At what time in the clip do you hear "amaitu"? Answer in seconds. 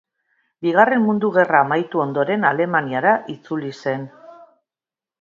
1.67-2.03